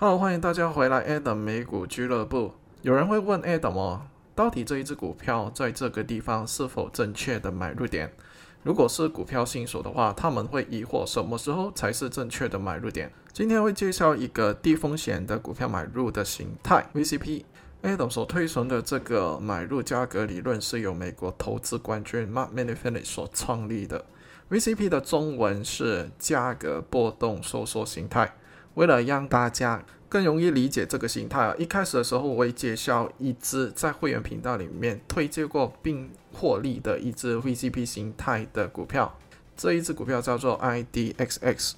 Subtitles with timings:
[0.00, 2.52] Hello，欢迎大家回来 Adam 美股俱乐部。
[2.82, 8.12] 有人会问 Adam 哦，到底这一只股票在这个地方是否正确的买入点？
[8.62, 13.10] 如果是股票新手的话，他们会疑惑什么时候才是正确的买入点。
[13.32, 17.42] 今天会介绍一个低风险的股票买入的形态 VCP。
[17.82, 24.04] Adam 所推崇的这个买入价格理论是由美国投资冠军 Mark Manfred 所创立的。
[24.48, 28.32] VCP 的中文是价格波动收缩形态。
[28.74, 39.18] 为了让大家更容易理解这个形态啊，一开始的时候我会介绍一只在会员频道里面推荐过并获利的一只 VCP 形态的股票。
[39.56, 41.72] 这一只股票叫做 IDXX。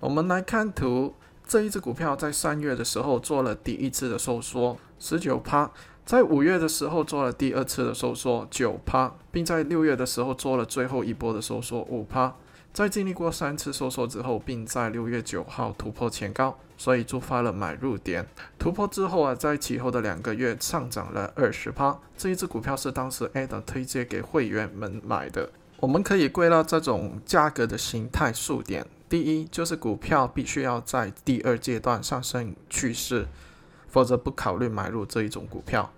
[0.00, 1.14] 我们来看图，
[1.46, 5.70] 这一只股票在三月的时候做了第一次的收缩，十九趴。
[6.04, 12.34] 在五月的时候做了第二次的收缩九趴，并在六月的时候做了最后一波的收缩五趴。
[12.76, 18.26] 在经历过三次收缩之后，并在六月九号突破前高，所以触发了买入点。
[18.58, 21.98] 突破之后啊，在其后的两个月上涨了二十趴。
[22.18, 25.50] 这一只股票是当时 Ada 推荐给会员们买的。
[25.80, 33.26] 我们可以归纳这种价格的形态数点：第一，就是股票必须要在第二阶段上升趋势。
[33.88, 35.90] 否则不考虑买入这一种股票，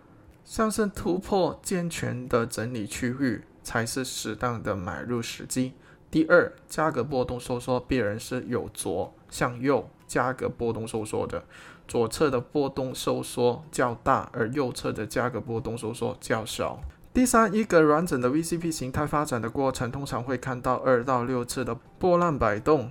[0.45, 5.72] 上升突破健全的整理区域才是适当的买入时机。
[6.11, 11.45] 第二，价格波动收缩必然是有左向右价格波动收缩的，
[11.87, 16.81] 左侧的波动收缩较大，而右侧的价格波动收缩较小。
[17.12, 22.91] 第三，一个完整的 VCP 形态发展的过程，通常会看到二到六次的波浪摆动。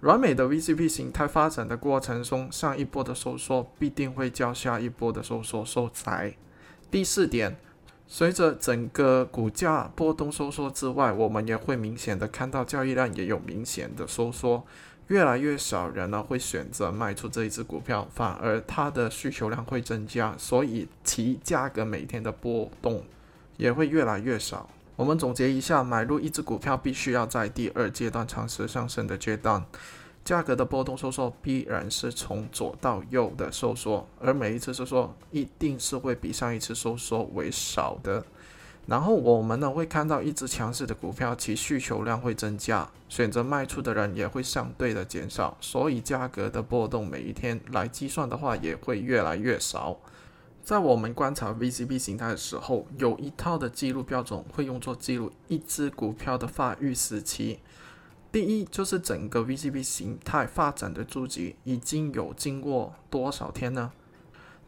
[0.00, 6.36] 完美的 VCP 形态发展的过程中，上一波的收缩必定会较下一波的收缩收窄。
[6.90, 7.56] 第四点，
[8.08, 14.64] 随着整个股价波动收缩之外，我们也会明显的看到交易量也有明显的收缩，
[15.08, 23.02] 越来越少人呢会选择卖出这一只股票，反而它的需求量会增加，所以其价格每天的波动
[23.56, 24.68] 也会越来越少。
[24.94, 29.62] 我们总结一下，买入一只股票必须要在第二阶段尝试上升的阶段，
[30.26, 38.24] 价格的波动收缩必然是从左到右的收缩，而每一次收缩一定是会比上一次收缩为少的。
[38.86, 49.96] 然后我们呢会看到一只强势的股票，其需求量会增加，选择卖出的人也会相对的减少，所以价格的波动每一天来计算的话也会越来越少。
[50.64, 57.60] 在我们观察 VCP 形态的时候，有一套的记录标准会用作记录一只股票的发育时期。
[58.30, 63.92] 第一，就是整个 VCP 形态发展的周期已经有经过多少天呢？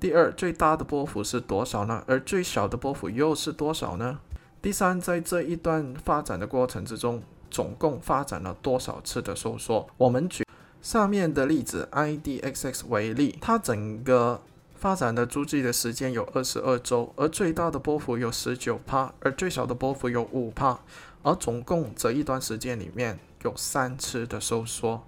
[0.01, 2.03] 第二，最大的波幅是多少呢？
[2.07, 4.21] 而最小的波幅又是多少呢？
[4.63, 9.89] 第三，在这一段发展的过程之中，总共发展了多少次的收缩？
[9.97, 10.45] 我们举
[10.81, 14.43] 上面的例子 IDXX 为例，它整个。
[14.81, 20.79] 发展的租期的时间有二十二周，而最大的波幅有十九帕，而最小的波幅有五帕，
[21.25, 25.03] 而总共这一段时间里面有三次的收缩。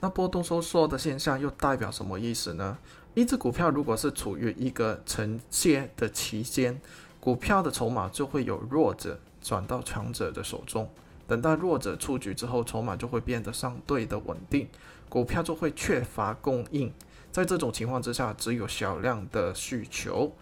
[0.00, 2.78] 那波动收缩的现象又代表什么意思呢？
[3.14, 6.80] 一只股票如果是处于一个承接的期间，
[7.20, 10.88] 股票的筹码就会有弱者转到强者的手中，
[11.28, 14.68] 等到弱者出局之后，筹码就会变得相对的稳定，
[15.08, 16.92] 股票就会缺乏供应。
[17.30, 20.32] 在这种情况之下，只有小量的需求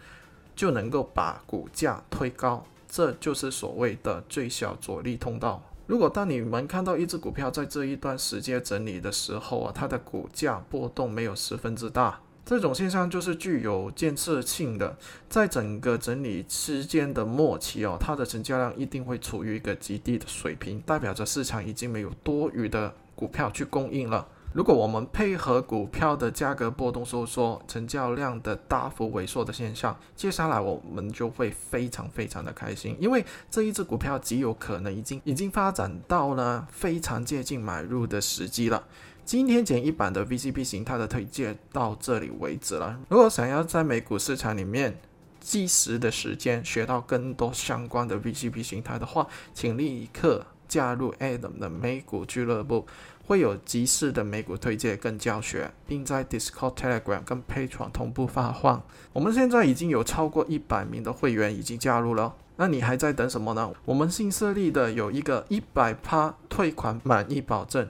[0.56, 5.62] 就能够把股价推高，这就是所谓的最小阻力通道。
[5.90, 14.96] 如果当你们看到一只股票在这一段时间整理的时候啊，它的股价波动没有十分之大，这种现象就是具有建设性的。
[15.28, 24.28] 在整个整理期间的末期哦，它的成交量一定会处于一个极低的水平，代表着市场已经没有多余的股票去供应了。
[24.52, 38.82] 如果我们配合股票的价格波动收缩、成交量的大幅萎缩的现象，接下来我们就会非常非常的开心，因为这一只股票极有可能已经已经发展到了非常接近买入的时机了。
[39.24, 42.98] 今天简易版的 VCP 形态的推荐到这里为止了。
[43.08, 45.00] 如果想要在美股市场里面
[45.38, 52.86] 计时的时间学到更多相关的 VCP 形态的话，请立刻加入 Adam 的美股俱乐部。
[53.26, 58.82] 会有及时的美股推荐跟教学，并在 Discord、Telegram 跟 Patreon 同步发放。
[59.12, 63.72] 我们现在已经有超过一百名的会员已经加入了，那你还在等什么呢？
[63.84, 67.88] 我们新设立的有一个一百趴退款满意保证。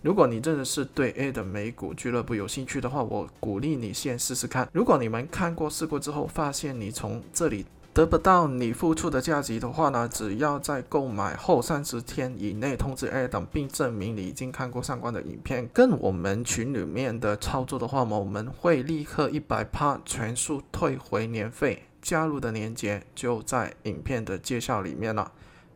[0.00, 4.68] 如果你真的是对 A 的美股俱乐部有兴趣的话，我鼓励你先试试看。
[4.72, 21.82] 如果你们看过试过之后，发现你从这里得不到你付出的价值的话呢，只要在购买后三十天以内通知 Adam，并证明你已经看过相关的影片，跟我们群里面的操作的话嘛，我们会立刻一百趴全数退回年费。
[22.00, 25.30] 加入的链接就在影片的介绍里面了。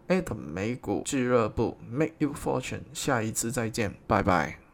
[0.08, 4.58] Adam 美股俱乐部 Make You Fortune，下一次再见，拜拜。